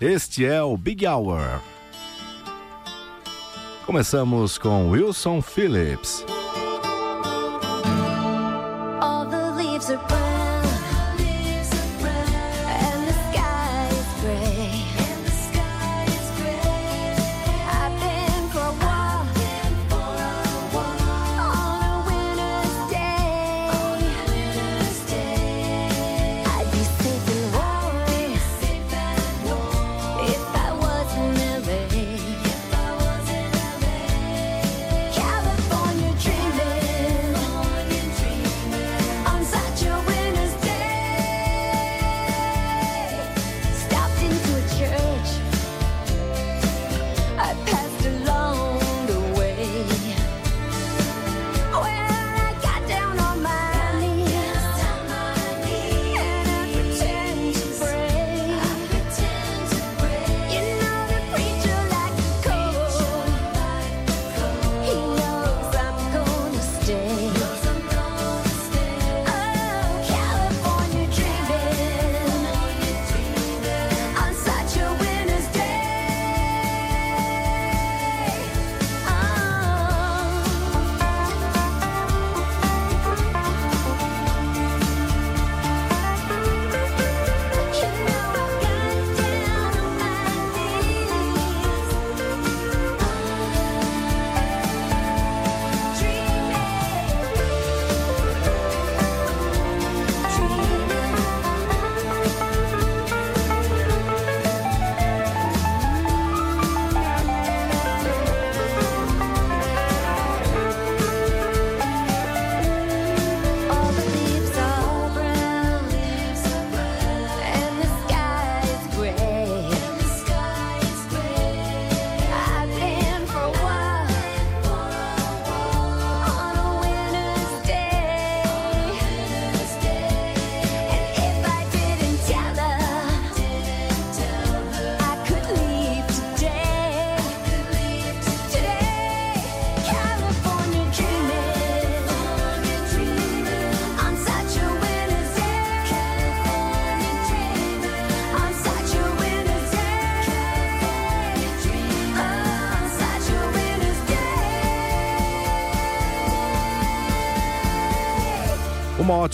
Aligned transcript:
Este 0.00 0.44
é 0.44 0.60
o 0.60 0.76
Big 0.76 1.06
Hour. 1.06 1.60
Começamos 3.86 4.58
com 4.58 4.90
Wilson 4.90 5.40
Phillips. 5.40 6.33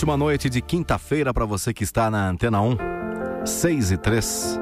ótima 0.00 0.16
noite 0.16 0.48
de 0.48 0.62
quinta-feira 0.62 1.34
para 1.34 1.44
você 1.44 1.74
que 1.74 1.84
está 1.84 2.10
na 2.10 2.30
Antena 2.30 2.62
1, 2.62 2.74
6 3.44 3.90
e 3.90 3.96
3. 3.98 4.58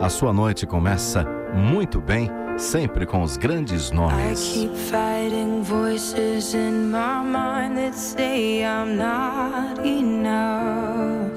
A 0.00 0.08
sua 0.08 0.32
noite 0.32 0.66
começa 0.66 1.24
muito 1.54 2.00
bem, 2.00 2.28
sempre 2.58 3.06
com 3.06 3.22
os 3.22 3.36
grandes 3.36 3.92
nomes. 3.92 4.40
I 4.40 4.52
keep 4.52 4.74
fighting 4.74 5.62
voices 5.62 6.52
in 6.54 6.90
my 6.90 7.22
mind 7.22 7.76
that 7.76 7.94
say 7.94 8.64
I'm 8.64 8.96
not 8.96 9.86
enough. 9.86 11.30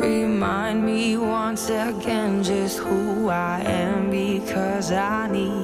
Remind 0.00 0.82
me 0.82 1.18
once 1.18 1.68
again 1.68 2.42
just 2.42 2.78
who 2.78 3.28
I 3.28 3.60
am 3.60 4.08
because 4.08 4.90
I 4.90 5.28
need 5.30 5.55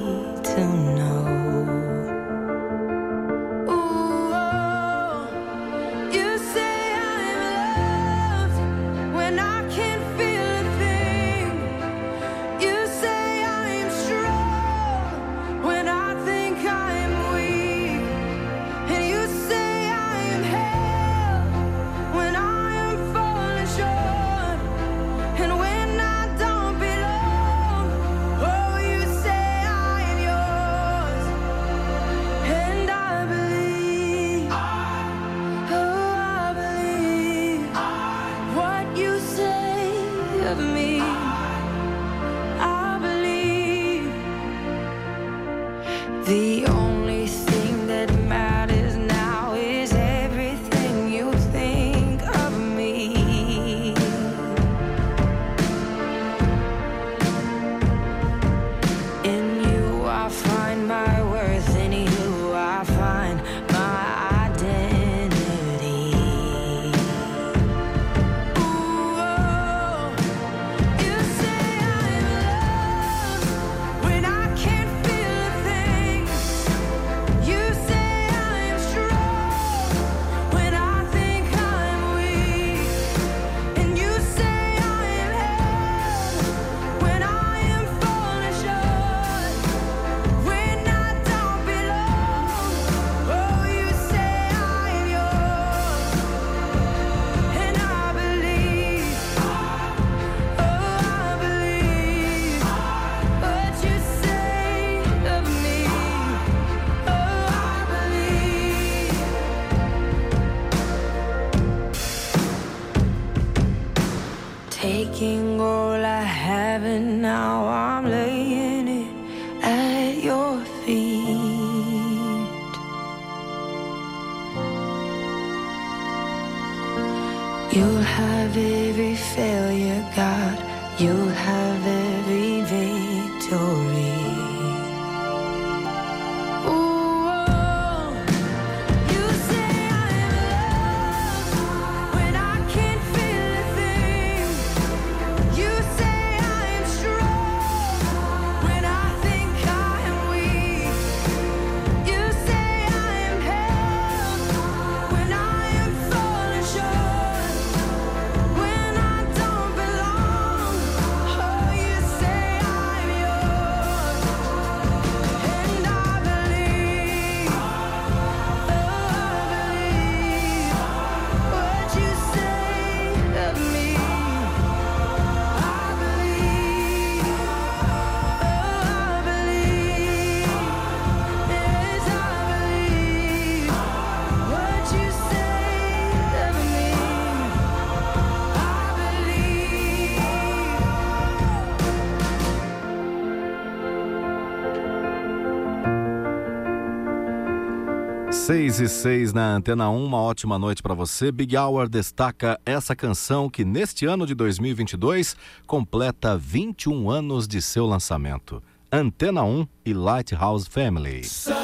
6 198.52 198.80
e 198.80 198.88
6 198.88 199.32
na 199.32 199.54
Antena 199.54 199.88
1, 199.88 200.04
uma 200.04 200.20
ótima 200.20 200.58
noite 200.58 200.82
para 200.82 200.92
você. 200.92 201.32
Big 201.32 201.56
Hour 201.56 201.88
destaca 201.88 202.60
essa 202.66 202.94
canção 202.94 203.48
que 203.48 203.64
neste 203.64 204.04
ano 204.04 204.26
de 204.26 204.34
2022 204.34 205.34
completa 205.66 206.36
21 206.36 207.08
anos 207.08 207.48
de 207.48 207.62
seu 207.62 207.86
lançamento. 207.86 208.62
Antena 208.92 209.42
1 209.42 209.66
e 209.86 209.94
Lighthouse 209.94 210.68
Family. 210.68 211.24
Sunshine. 211.24 211.62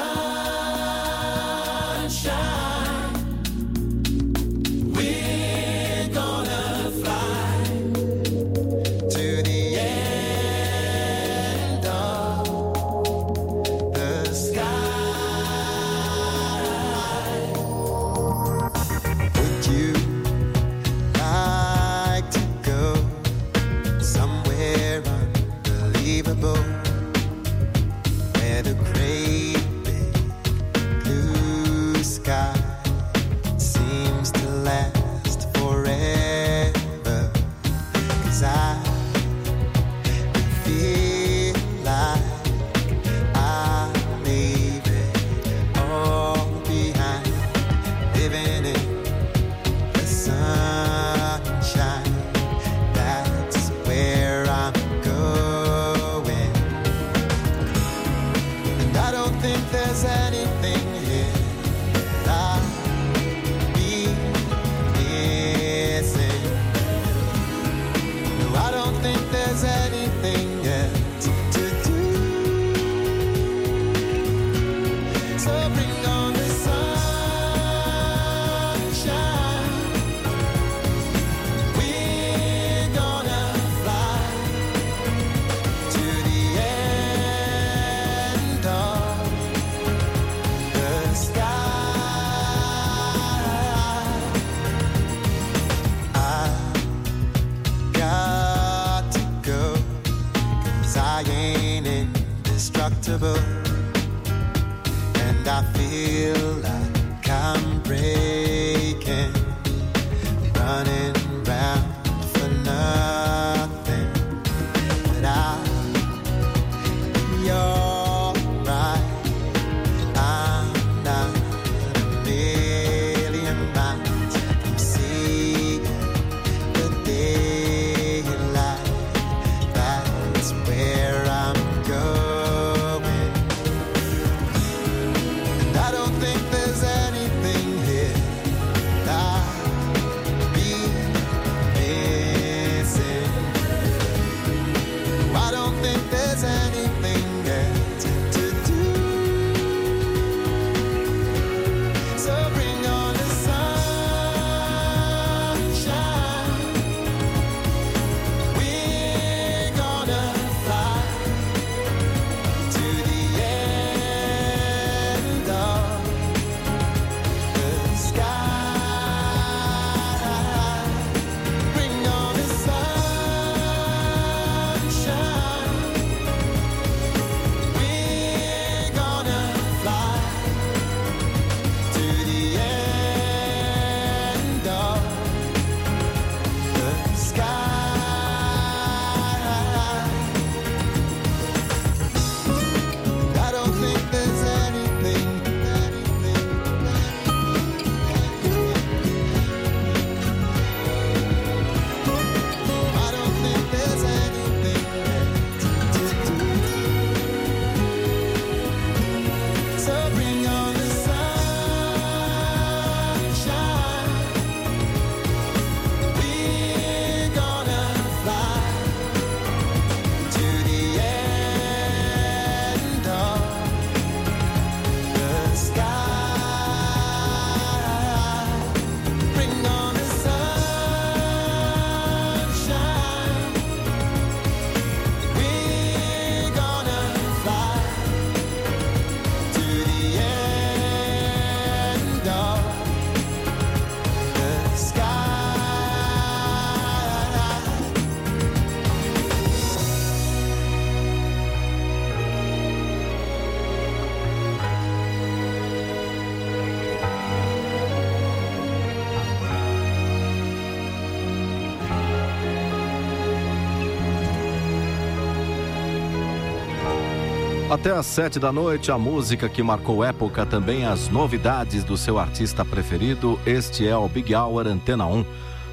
Até 267.69 267.91
às 267.91 268.07
sete 268.07 268.39
da 268.39 268.51
noite, 268.51 268.91
a 268.91 268.97
música 268.97 269.47
que 269.47 269.61
marcou 269.61 270.03
época, 270.03 270.43
também 270.43 270.85
as 270.85 271.07
novidades 271.07 271.83
do 271.83 271.95
seu 271.95 272.17
artista 272.17 272.65
preferido. 272.65 273.39
Este 273.45 273.87
é 273.87 273.95
o 273.95 274.07
Big 274.07 274.33
Hour 274.33 274.65
Antena 274.65 275.05
1. 275.05 275.23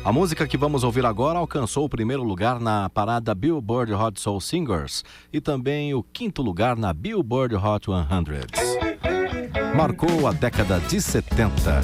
A 0.05 0.13
música 0.13 0.47
que 0.47 0.59
vamos 0.59 0.85
ouvir 0.85 1.07
agora 1.07 1.39
alcançou 1.39 1.87
o 1.87 1.89
primeiro 1.89 2.23
lugar 2.23 2.61
na 2.61 2.91
parada 2.91 3.35
Billboard 3.35 3.95
Hot 3.95 4.21
Soul 4.21 4.43
Singers 4.43 5.05
e 5.33 5.41
também 5.41 5.95
o 5.95 6.03
quinto 6.03 6.43
lugar 6.43 6.77
na 6.77 6.93
Billboard 6.93 7.55
Hot 7.57 7.87
100. 7.87 9.75
Marcou 9.75 10.27
a 10.27 10.33
década 10.33 10.79
de 10.81 11.01
70. 11.01 11.81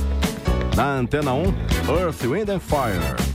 Na 0.76 0.92
Antena 0.95 1.33
1, 1.33 1.42
Earth, 1.88 2.23
Wind 2.23 2.50
and 2.50 2.61
Fire. 2.61 3.32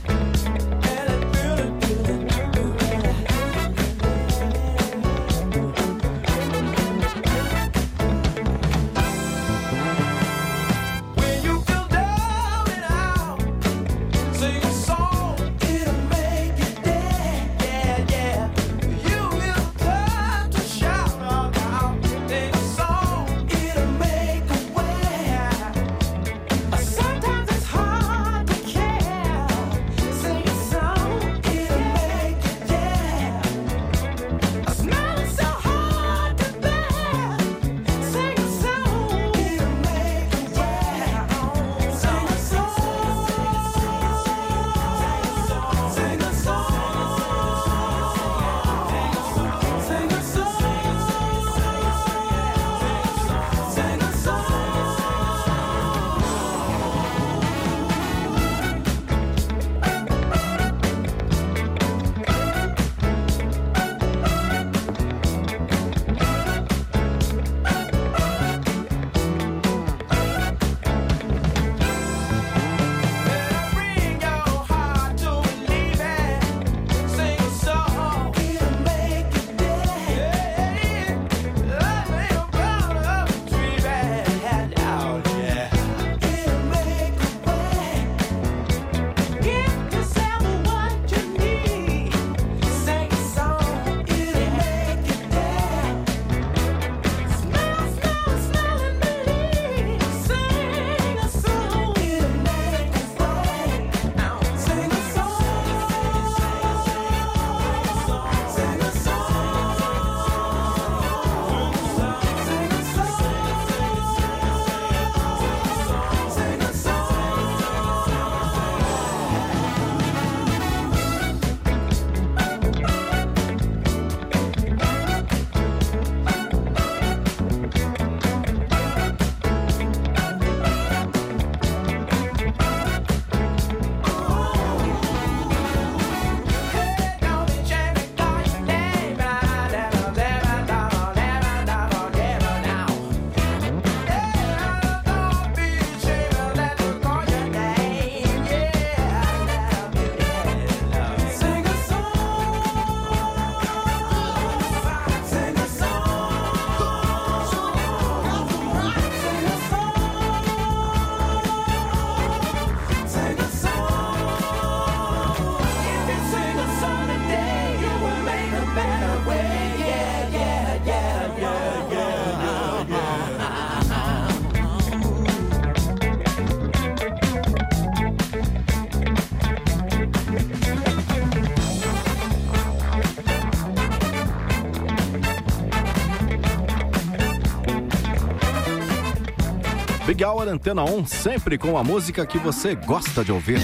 Hour 190.28 190.46
Antena 190.48 190.84
1, 190.84 191.06
sempre 191.06 191.56
com 191.56 191.78
a 191.78 191.82
música 191.82 192.26
que 192.26 192.36
você 192.36 192.74
gosta 192.74 193.24
de 193.24 193.32
ouvir. 193.32 193.58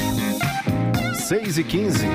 6 1.14 1.58
e 1.58 1.64
15. 1.64 2.06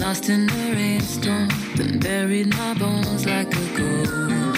Lost 0.00 0.28
in 0.28 0.46
the 0.46 0.72
rainstorm, 0.74 1.48
then 1.76 1.98
buried 1.98 2.48
my 2.56 2.74
bones 2.74 3.26
like 3.26 3.52
a 3.54 3.78
ghost. 3.78 4.53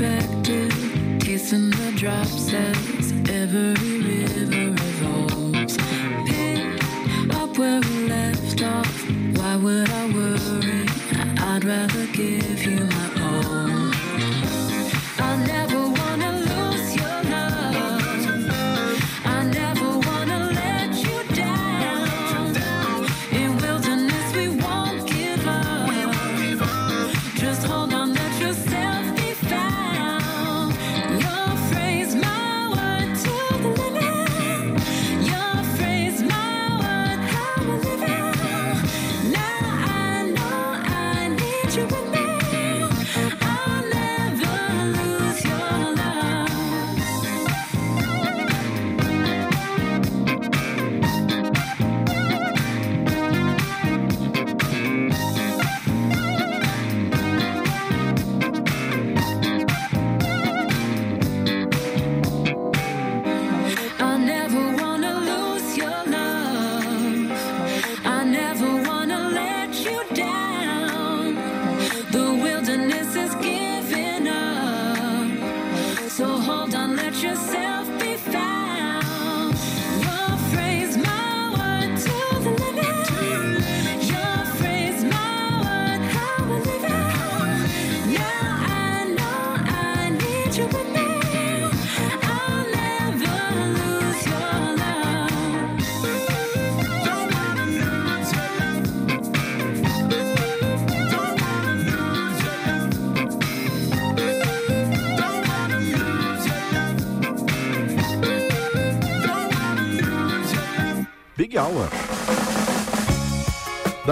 expected. 0.00 0.72
Kissing 1.20 1.70
the 1.70 1.92
drops 1.94 2.52
as 2.54 3.12
every 3.28 3.74
river 4.00 4.70
revolves. 4.70 5.76
Pick 6.26 7.34
up 7.34 7.58
where 7.58 7.80
we 7.80 8.08
left 8.08 8.62
off. 8.62 9.10
Why 9.36 9.56
would 9.56 9.90
I 9.90 10.06
worry? 10.06 10.86
I'd 11.38 11.64
rather 11.64 12.06
give 12.06 12.64
you 12.64 12.84
my. 12.84 13.19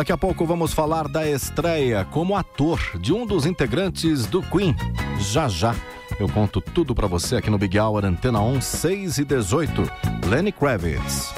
Daqui 0.08 0.14
a 0.14 0.26
pouco 0.26 0.46
vamos 0.46 0.72
falar 0.72 1.06
da 1.06 1.28
estreia 1.28 2.02
como 2.02 2.34
ator 2.34 2.80
de 2.98 3.12
um 3.12 3.26
dos 3.26 3.44
integrantes 3.44 4.24
do 4.24 4.42
Queen. 4.42 4.74
Já 5.20 5.50
já 5.50 5.74
eu 6.18 6.26
conto 6.30 6.62
tudo 6.62 6.94
para 6.94 7.06
você 7.06 7.36
aqui 7.36 7.50
no 7.50 7.58
Big 7.58 7.78
Hour 7.78 8.06
Antena 8.06 8.40
1, 8.40 8.58
6 8.58 9.18
e 9.18 9.24
18. 9.26 9.82
Lenny 10.26 10.50
Kravitz. 10.50 11.34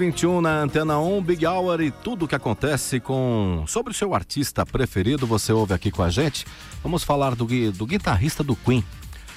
21 0.00 0.40
na 0.40 0.62
Antena 0.62 0.98
1, 0.98 1.22
Big 1.22 1.46
Hour 1.46 1.82
e 1.82 1.90
tudo 1.90 2.24
o 2.24 2.28
que 2.28 2.34
acontece 2.34 2.98
com 2.98 3.64
sobre 3.66 3.92
o 3.92 3.94
seu 3.94 4.14
artista 4.14 4.64
preferido, 4.64 5.26
você 5.26 5.52
ouve 5.52 5.74
aqui 5.74 5.90
com 5.90 6.02
a 6.02 6.08
gente. 6.08 6.46
Vamos 6.82 7.04
falar 7.04 7.34
do, 7.34 7.46
do 7.70 7.86
guitarrista 7.86 8.42
do 8.42 8.56
Queen. 8.56 8.82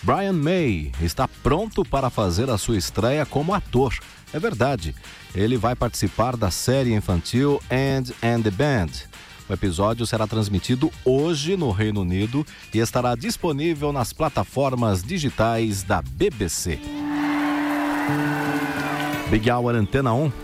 Brian 0.03 0.31
May 0.31 0.93
está 1.01 1.27
pronto 1.27 1.83
para 1.83 2.09
fazer 2.09 2.49
a 2.49 2.57
sua 2.57 2.77
estreia 2.77 3.25
como 3.25 3.53
ator. 3.53 3.93
É 4.31 4.39
verdade. 4.39 4.95
Ele 5.35 5.57
vai 5.57 5.75
participar 5.75 6.37
da 6.37 6.49
série 6.49 6.93
infantil 6.93 7.61
And 7.69 8.13
and 8.25 8.41
the 8.43 8.51
Band. 8.51 8.91
O 9.49 9.51
episódio 9.51 10.07
será 10.07 10.25
transmitido 10.25 10.89
hoje 11.03 11.57
no 11.57 11.71
Reino 11.71 12.03
Unido 12.03 12.47
e 12.73 12.79
estará 12.79 13.15
disponível 13.15 13.91
nas 13.91 14.13
plataformas 14.13 15.03
digitais 15.03 15.83
da 15.83 16.01
BBC. 16.01 16.79
Big 19.29 19.51
Hour 19.51 19.75
Antena 19.75 20.13
1 20.13 20.42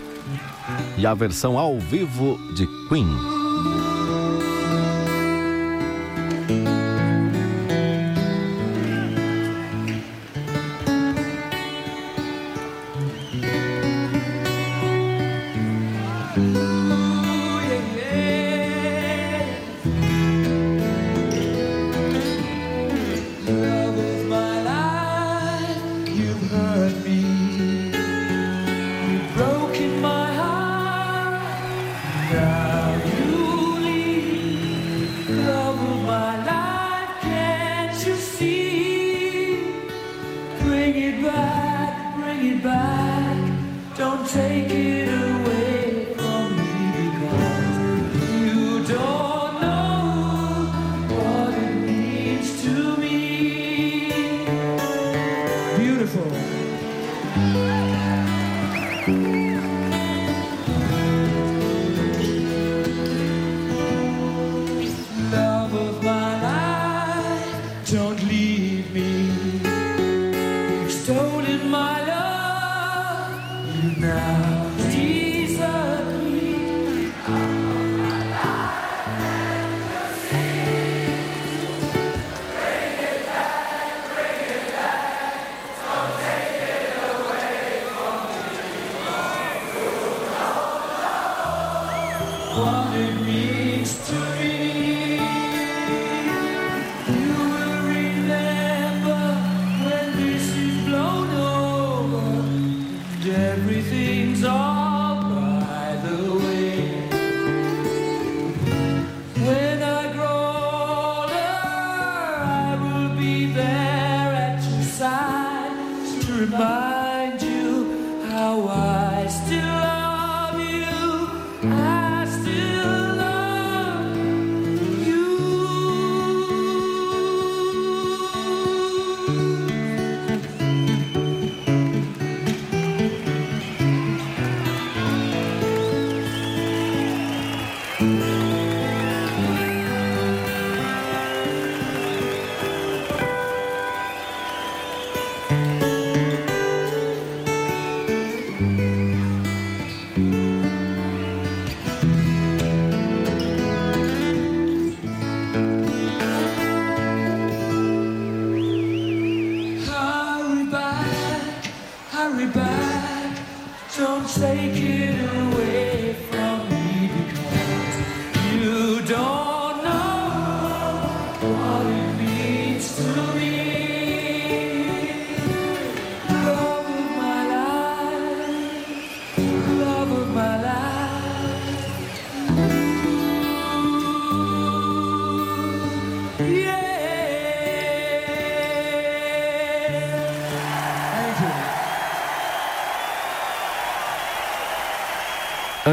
e 0.98 1.06
a 1.06 1.14
versão 1.14 1.58
ao 1.58 1.80
vivo 1.80 2.40
de 2.54 2.68
Queen. 2.88 3.39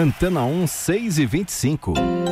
Antena 0.07 0.45
1, 0.45 0.69
6 0.69 1.19
e 1.19 1.27
25. 1.27 2.26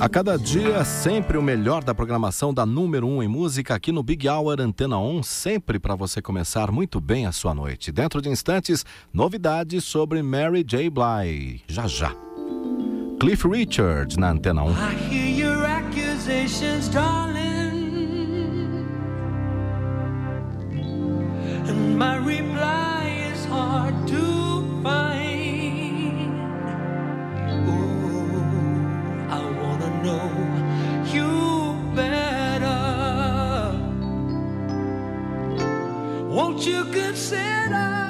A 0.00 0.08
cada 0.08 0.38
dia, 0.38 0.84
sempre 0.84 1.36
o 1.36 1.42
melhor 1.42 1.82
da 1.82 1.92
programação 1.92 2.54
da 2.54 2.64
número 2.64 3.04
1 3.04 3.16
um 3.16 3.22
em 3.22 3.26
música 3.26 3.74
aqui 3.74 3.90
no 3.90 4.00
Big 4.00 4.28
Hour 4.28 4.60
Antena 4.60 4.96
1, 4.96 5.24
sempre 5.24 5.80
para 5.80 5.96
você 5.96 6.22
começar 6.22 6.70
muito 6.70 7.00
bem 7.00 7.26
a 7.26 7.32
sua 7.32 7.52
noite. 7.52 7.90
Dentro 7.90 8.22
de 8.22 8.28
instantes, 8.28 8.86
novidades 9.12 9.82
sobre 9.82 10.22
Mary 10.22 10.62
J. 10.62 10.88
Blige. 10.88 11.64
Já 11.66 11.88
já. 11.88 12.14
Cliff 13.18 13.48
Richard 13.48 14.16
na 14.20 14.30
Antena 14.30 14.62
1. 14.62 14.70
I 14.70 14.94
hear 15.10 15.36
your 15.36 15.66
accusations, 15.66 16.88
darling. 16.88 17.48
And 21.68 21.98
my 21.98 22.18
reply 22.18 23.32
is 23.32 23.44
hard 23.46 24.06
to 24.06 24.27
know 30.08 31.04
you 31.12 31.76
better. 31.94 32.80
Won't 36.28 36.66
you 36.66 36.84
consider 36.84 38.07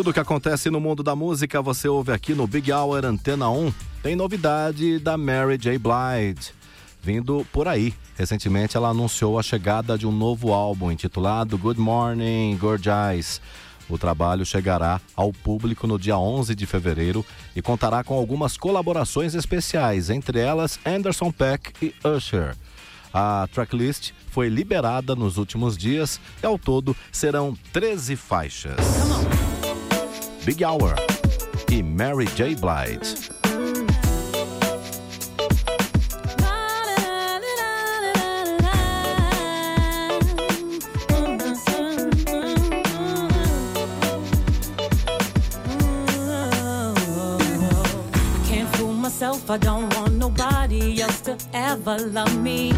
Tudo 0.00 0.14
que 0.14 0.20
acontece 0.20 0.70
no 0.70 0.80
mundo 0.80 1.02
da 1.02 1.14
música 1.14 1.60
você 1.60 1.86
ouve 1.86 2.10
aqui 2.10 2.32
no 2.32 2.46
Big 2.46 2.72
Hour 2.72 3.04
Antena 3.04 3.50
1. 3.50 3.70
Tem 4.02 4.16
novidade 4.16 4.98
da 4.98 5.18
Mary 5.18 5.58
J. 5.58 5.78
Blige 5.78 6.54
vindo 7.02 7.46
por 7.52 7.68
aí. 7.68 7.92
Recentemente 8.16 8.78
ela 8.78 8.88
anunciou 8.88 9.38
a 9.38 9.42
chegada 9.42 9.98
de 9.98 10.06
um 10.06 10.10
novo 10.10 10.54
álbum 10.54 10.90
intitulado 10.90 11.58
Good 11.58 11.78
Morning 11.78 12.56
Gorgeous. 12.56 13.42
O 13.90 13.98
trabalho 13.98 14.46
chegará 14.46 15.02
ao 15.14 15.34
público 15.34 15.86
no 15.86 15.98
dia 15.98 16.16
11 16.16 16.54
de 16.54 16.64
fevereiro 16.64 17.22
e 17.54 17.60
contará 17.60 18.02
com 18.02 18.14
algumas 18.14 18.56
colaborações 18.56 19.34
especiais, 19.34 20.08
entre 20.08 20.38
elas 20.40 20.80
Anderson 20.86 21.30
Peck 21.30 21.74
e 21.82 21.94
Usher. 22.02 22.56
A 23.12 23.46
tracklist 23.52 24.12
foi 24.30 24.48
liberada 24.48 25.14
nos 25.14 25.36
últimos 25.36 25.76
dias 25.76 26.18
e 26.42 26.46
ao 26.46 26.58
todo 26.58 26.96
serão 27.12 27.54
13 27.70 28.16
faixas. 28.16 28.78
Big 30.44 30.62
Hour 30.62 30.94
e 31.70 31.82
Mary 31.82 32.26
J. 32.34 32.54
Blige. 32.54 33.28
Can't 48.48 48.68
fool 48.76 48.94
myself, 48.94 49.50
I 49.50 49.58
don't 49.58 49.94
want 49.94 50.14
nobody 50.14 51.02
else 51.02 51.20
to 51.22 51.36
ever 51.52 51.98
love 51.98 52.34
me. 52.40 52.72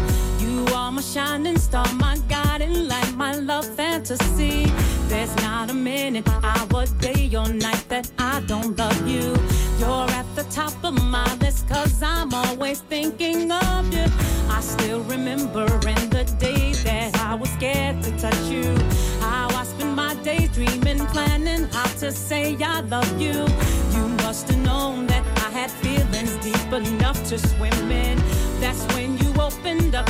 You 0.65 0.73
are 0.75 0.91
my 0.93 1.01
shining 1.01 1.57
star, 1.57 1.85
my 1.95 2.17
guiding 2.29 2.87
light, 2.87 3.13
my 3.17 3.35
love 3.35 3.65
fantasy. 3.65 4.71
There's 5.09 5.35
not 5.37 5.69
a 5.69 5.73
minute, 5.73 6.25
hour, 6.41 6.85
day, 6.99 7.29
or 7.35 7.49
night 7.49 7.83
that 7.89 8.09
I 8.17 8.39
don't 8.47 8.77
love 8.77 9.05
you. 9.05 9.35
You're 9.77 10.09
at 10.11 10.25
the 10.35 10.45
top 10.49 10.73
of 10.85 10.93
my 10.93 11.35
list, 11.41 11.67
cause 11.67 12.01
I'm 12.01 12.33
always 12.33 12.79
thinking 12.79 13.51
of 13.51 13.93
you. 13.93 14.05
I 14.49 14.61
still 14.61 15.01
remember 15.01 15.65
in 15.65 16.09
the 16.09 16.23
day 16.39 16.71
that 16.85 17.19
I 17.19 17.35
was 17.35 17.49
scared 17.49 18.01
to 18.03 18.17
touch 18.17 18.43
you. 18.45 18.73
How 19.19 19.49
I 19.49 19.65
spent 19.65 19.93
my 19.93 20.15
days 20.23 20.49
dreaming, 20.53 21.05
planning 21.07 21.67
how 21.73 21.87
to 21.99 22.09
say 22.09 22.55
I 22.63 22.79
love 22.81 23.19
you. 23.19 23.47
You 23.95 24.07
must 24.23 24.47
have 24.47 24.63
known 24.63 25.07
that 25.07 25.25
I 25.45 25.49
had 25.49 25.71
feelings 25.71 26.35
deep 26.37 26.71
enough 26.71 27.21
to 27.25 27.37
swim 27.37 27.91
in. 27.91 28.17
That's 28.61 28.85
when 28.95 29.17
you 29.17 29.33
opened 29.41 29.93
up 29.93 30.09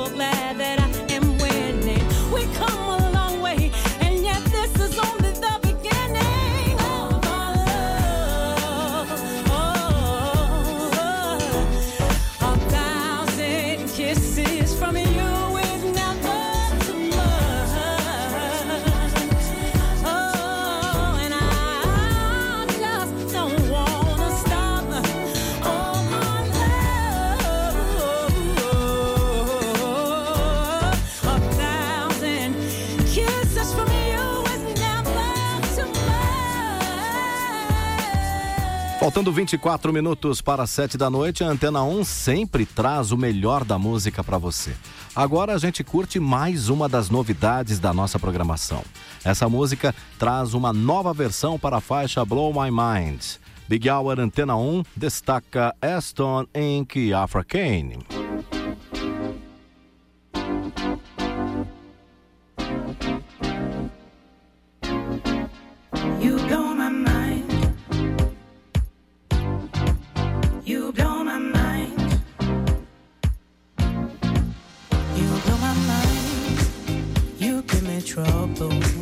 Faltando 39.11 39.33
24 39.33 39.91
minutos 39.91 40.39
para 40.41 40.65
7 40.65 40.97
da 40.97 41.09
noite, 41.09 41.43
a 41.43 41.47
Antena 41.47 41.83
1 41.83 42.05
sempre 42.05 42.65
traz 42.65 43.11
o 43.11 43.17
melhor 43.17 43.65
da 43.65 43.77
música 43.77 44.23
para 44.23 44.37
você. 44.37 44.73
Agora 45.13 45.53
a 45.53 45.57
gente 45.57 45.83
curte 45.83 46.17
mais 46.17 46.69
uma 46.69 46.87
das 46.87 47.09
novidades 47.09 47.77
da 47.77 47.93
nossa 47.93 48.17
programação. 48.17 48.85
Essa 49.21 49.49
música 49.49 49.93
traz 50.17 50.53
uma 50.53 50.71
nova 50.71 51.13
versão 51.13 51.59
para 51.59 51.75
a 51.75 51.81
faixa 51.81 52.23
Blow 52.23 52.53
My 52.53 52.71
Mind. 52.71 53.21
Big 53.67 53.89
Hour 53.89 54.17
Antena 54.17 54.55
1 54.55 54.81
destaca 54.95 55.75
Aston 55.81 56.45
Inc. 56.55 57.11
Afra 57.13 57.43
Kane. 57.43 58.20
Trouble. 78.11 79.00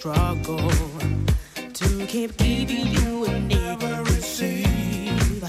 Struggle 0.00 0.70
to 1.74 2.06
keep 2.06 2.34
giving 2.38 2.86
you 2.86 3.26
and 3.26 3.46
never 3.48 4.02
receive. 4.04 5.44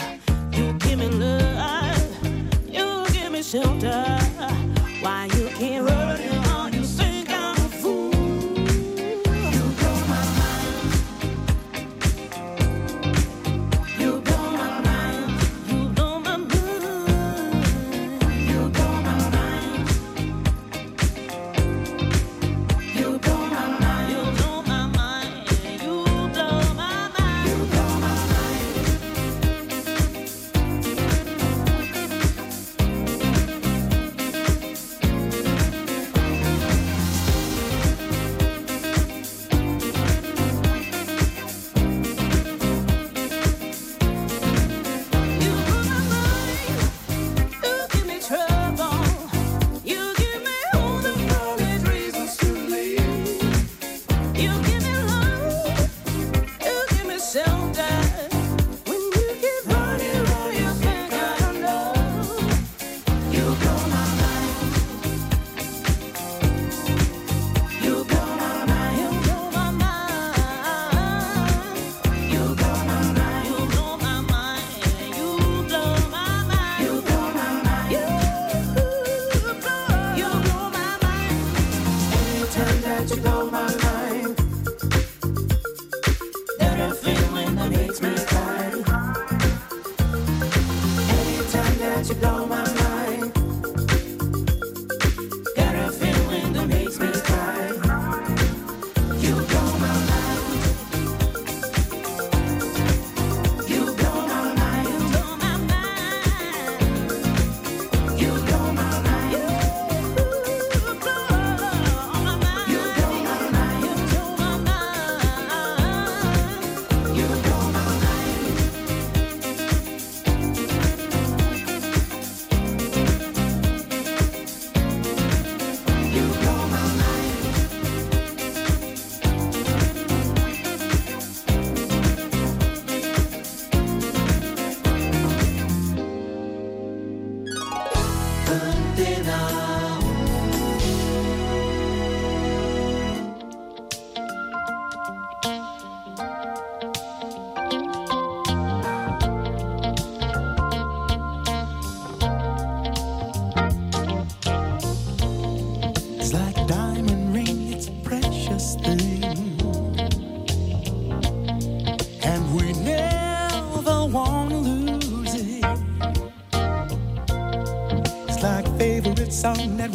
You 0.52 0.74
give 0.74 1.00
me 1.00 1.08
love. 1.08 2.28
You 2.68 3.06
give 3.14 3.32
me 3.32 3.44
shelter. 3.44 4.01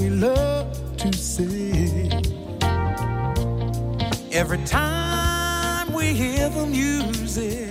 we 0.07 0.11
love 0.11 0.97
to 0.99 1.13
sing. 1.13 2.13
Every 4.31 4.63
time 4.65 5.93
we 5.93 6.07
hear 6.15 6.49
the 6.49 6.67
music. 6.67 7.66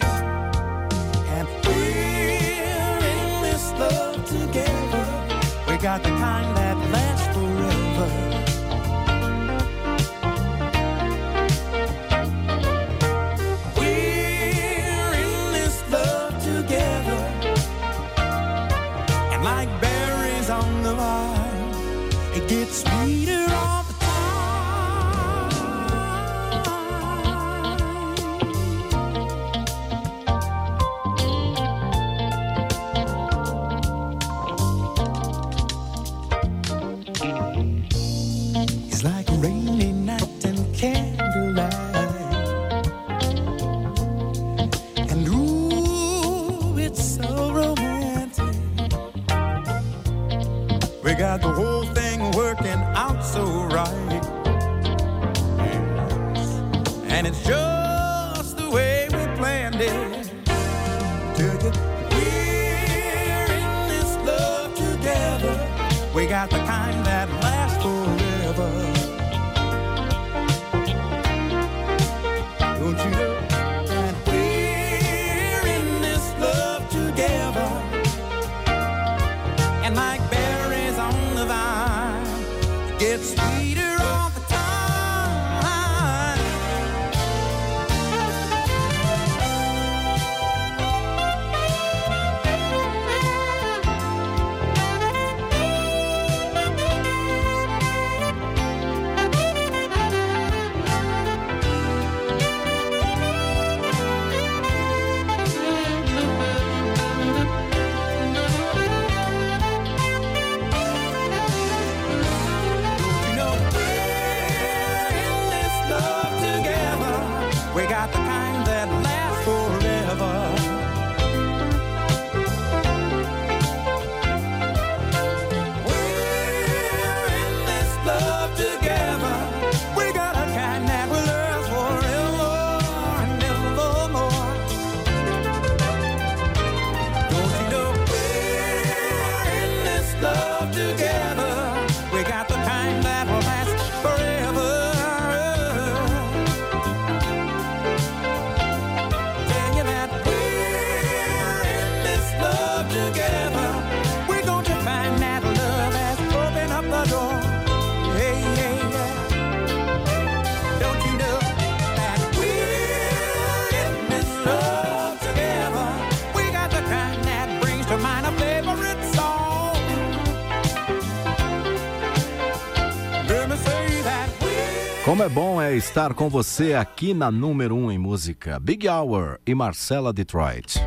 Como 175.16 175.24
é 175.24 175.30
bom 175.30 175.62
é 175.62 175.74
estar 175.74 176.14
com 176.14 176.28
você 176.28 176.74
aqui 176.74 177.14
na 177.14 177.32
número 177.32 177.74
1 177.74 177.86
um 177.86 177.90
em 177.90 177.98
música, 177.98 178.60
Big 178.60 178.86
Hour 178.86 179.40
e 179.48 179.56
Marcela 179.56 180.12
Detroit. 180.12 180.78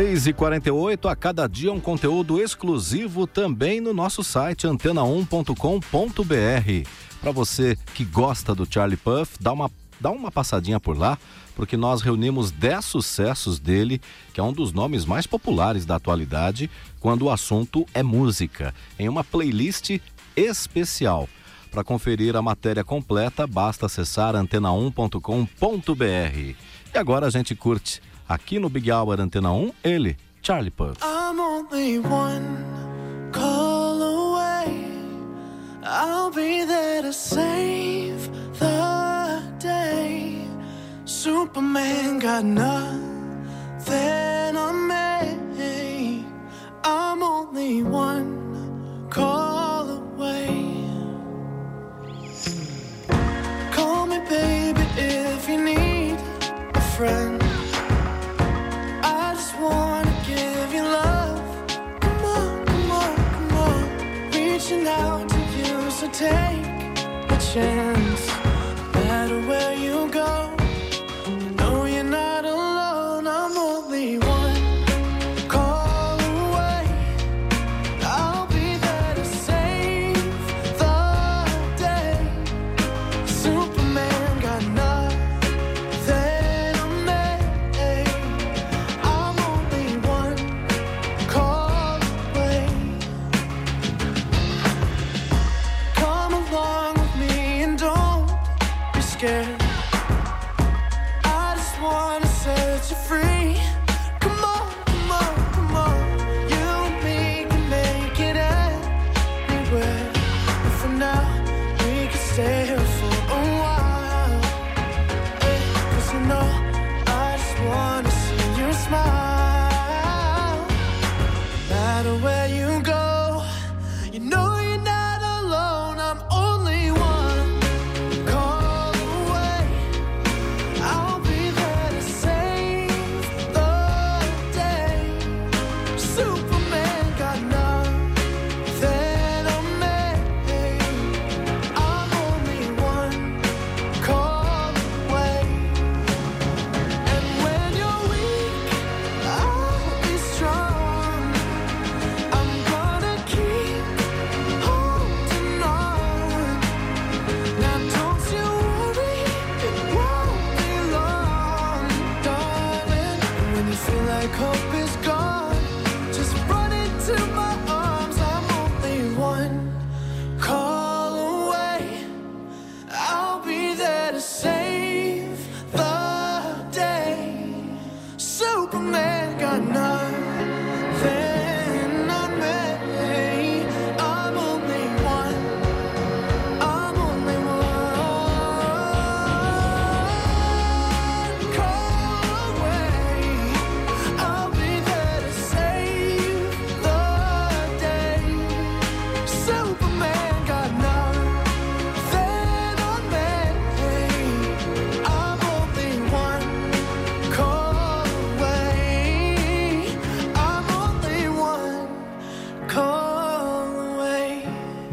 6h48, 0.00 1.10
a 1.10 1.14
cada 1.14 1.46
dia 1.46 1.70
um 1.70 1.78
conteúdo 1.78 2.40
exclusivo 2.40 3.26
também 3.26 3.82
no 3.82 3.92
nosso 3.92 4.24
site 4.24 4.66
antena1.com.br. 4.66 6.88
Para 7.20 7.32
você 7.32 7.76
que 7.94 8.02
gosta 8.02 8.54
do 8.54 8.66
Charlie 8.66 8.96
Puff, 8.96 9.36
dá 9.38 9.52
uma, 9.52 9.70
dá 10.00 10.10
uma 10.10 10.30
passadinha 10.30 10.80
por 10.80 10.96
lá, 10.96 11.18
porque 11.54 11.76
nós 11.76 12.00
reunimos 12.00 12.50
10 12.50 12.82
sucessos 12.82 13.60
dele, 13.60 14.00
que 14.32 14.40
é 14.40 14.42
um 14.42 14.54
dos 14.54 14.72
nomes 14.72 15.04
mais 15.04 15.26
populares 15.26 15.84
da 15.84 15.96
atualidade 15.96 16.70
quando 16.98 17.26
o 17.26 17.30
assunto 17.30 17.84
é 17.92 18.02
música, 18.02 18.74
em 18.98 19.06
uma 19.06 19.22
playlist 19.22 20.00
especial. 20.34 21.28
Para 21.70 21.84
conferir 21.84 22.36
a 22.36 22.42
matéria 22.42 22.82
completa, 22.82 23.46
basta 23.46 23.84
acessar 23.84 24.34
antena1.com.br. 24.34 26.56
E 26.92 26.98
agora 26.98 27.26
a 27.26 27.30
gente 27.30 27.54
curte 27.54 28.00
Aqui 28.30 28.60
no 28.60 28.68
Big 28.68 28.88
Hour 28.88 29.18
Antena 29.20 29.50
1, 29.50 29.72
ele, 29.82 30.16
Charlie 30.40 30.70
Puff. 30.70 31.02
I'm 31.02 31.40
only 31.40 31.98
one 31.98 32.64
call 33.32 34.00
away. 34.00 34.86
I'll 35.82 36.30
be 36.30 36.64
there 36.64 37.02
to 37.02 37.12
save 37.12 38.30
the 38.56 39.42
day. 39.58 40.46
Superman 41.04 42.20
got 42.20 42.44
nothing 42.44 42.96
on 44.56 44.86
me. 44.86 46.24
I'm 46.84 47.24
only 47.24 47.82
one 47.82 49.08
call 49.10 49.90
away. 49.90 50.86
Call 53.72 54.06
me, 54.06 54.20
baby, 54.28 54.86
if 54.96 55.48
you 55.48 55.64
need 55.64 56.16
a 56.74 56.80
friend. 56.96 57.39
So 66.00 66.08
take 66.08 66.64
a 67.28 67.38
chance, 67.52 68.26
no 68.94 69.04
matter 69.04 69.38
where 69.42 69.74
you 69.74 70.08
go. 70.10 70.59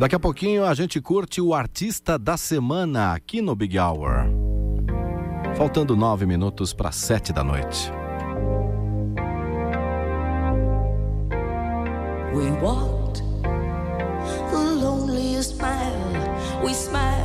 Daqui 0.08 0.16
a 0.16 0.20
pouquinho 0.20 0.64
a 0.64 0.74
gente 0.74 1.02
curte 1.02 1.42
o 1.42 1.54
artista 1.54 2.18
da 2.18 2.38
semana 2.38 3.12
aqui 3.12 3.42
no 3.42 3.54
Big 3.54 3.78
Hour. 3.78 4.30
Faltando 5.58 5.98
nove 5.98 6.26
minutos 6.26 6.72
para 6.72 6.94
sete 6.94 7.34
da 7.34 7.44
noite. 7.44 7.92
We 12.34 12.50
walked 12.62 13.22
the 14.50 14.76
loneliest 14.82 15.62
mile. 15.62 16.64
We 16.64 16.74
smiled. 16.74 17.17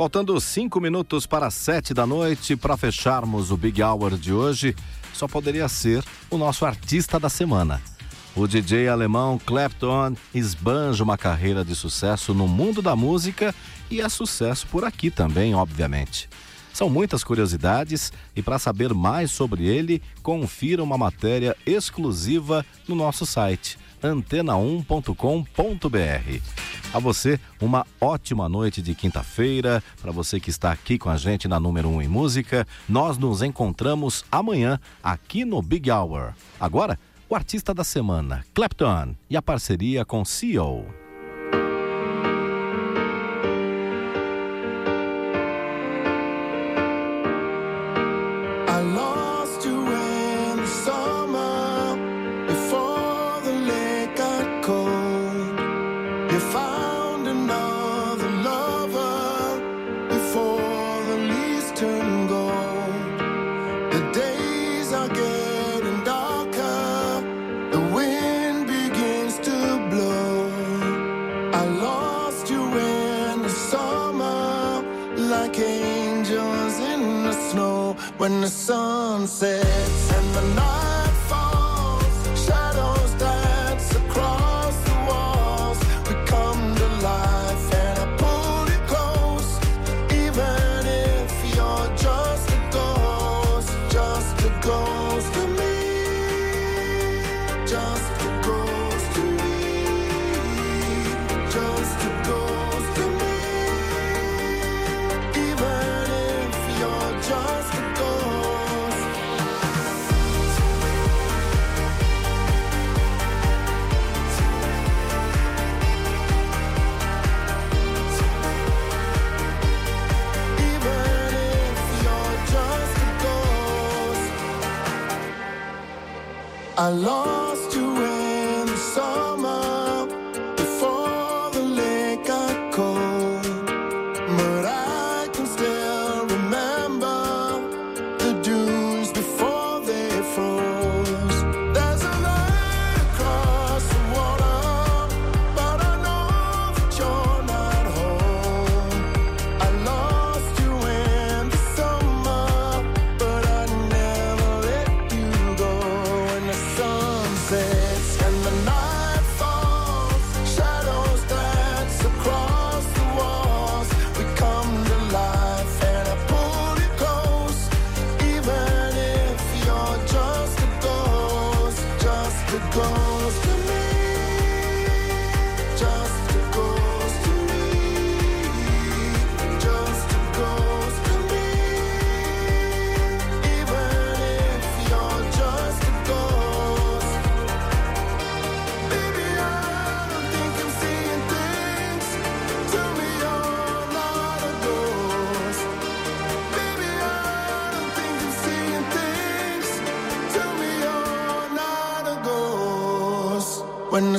Faltando 0.00 0.40
cinco 0.40 0.80
minutos 0.80 1.26
para 1.26 1.50
sete 1.50 1.92
da 1.92 2.06
noite 2.06 2.56
para 2.56 2.74
fecharmos 2.74 3.50
o 3.50 3.56
Big 3.58 3.82
Hour 3.82 4.16
de 4.16 4.32
hoje, 4.32 4.74
só 5.12 5.28
poderia 5.28 5.68
ser 5.68 6.02
o 6.30 6.38
nosso 6.38 6.64
artista 6.64 7.20
da 7.20 7.28
semana. 7.28 7.82
O 8.34 8.46
DJ 8.46 8.88
alemão 8.88 9.38
Clapton 9.38 10.14
esbanja 10.34 11.04
uma 11.04 11.18
carreira 11.18 11.62
de 11.62 11.74
sucesso 11.74 12.32
no 12.32 12.48
mundo 12.48 12.80
da 12.80 12.96
música 12.96 13.54
e 13.90 14.00
é 14.00 14.08
sucesso 14.08 14.66
por 14.68 14.86
aqui 14.86 15.10
também, 15.10 15.54
obviamente. 15.54 16.30
São 16.72 16.88
muitas 16.88 17.22
curiosidades 17.22 18.10
e 18.34 18.40
para 18.40 18.58
saber 18.58 18.94
mais 18.94 19.30
sobre 19.30 19.66
ele, 19.66 20.00
confira 20.22 20.82
uma 20.82 20.96
matéria 20.96 21.54
exclusiva 21.66 22.64
no 22.88 22.94
nosso 22.94 23.26
site 23.26 23.76
antena1.com.br. 24.02 26.40
A 26.92 26.98
você, 26.98 27.38
uma 27.60 27.86
ótima 28.00 28.48
noite 28.48 28.82
de 28.82 28.94
quinta-feira. 28.94 29.82
Para 30.02 30.10
você 30.10 30.40
que 30.40 30.50
está 30.50 30.72
aqui 30.72 30.98
com 30.98 31.08
a 31.08 31.16
gente 31.16 31.46
na 31.46 31.60
número 31.60 31.88
1 31.88 31.94
um 31.94 32.02
em 32.02 32.08
música, 32.08 32.66
nós 32.88 33.16
nos 33.16 33.42
encontramos 33.42 34.24
amanhã 34.30 34.80
aqui 35.02 35.44
no 35.44 35.62
Big 35.62 35.90
Hour. 35.90 36.34
Agora, 36.58 36.98
o 37.28 37.36
artista 37.36 37.72
da 37.72 37.84
semana, 37.84 38.44
Clapton, 38.52 39.14
e 39.28 39.36
a 39.36 39.42
parceria 39.42 40.04
com 40.04 40.24
CEO. 40.24 40.99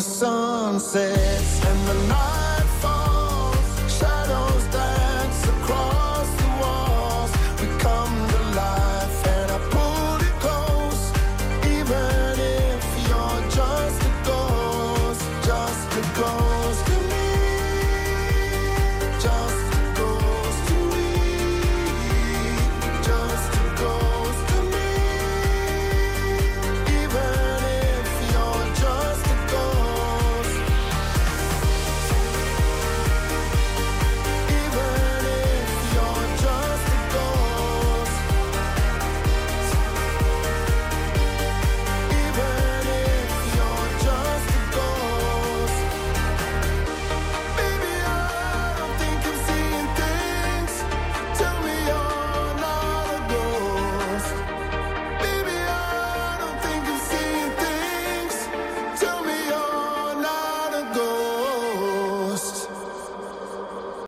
sunset. 0.01 1.30